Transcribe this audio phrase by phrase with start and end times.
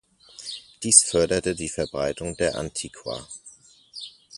[0.81, 3.27] Dies förderte die Verbreitung der Antiqua.